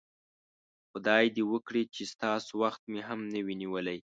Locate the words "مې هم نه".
2.91-3.39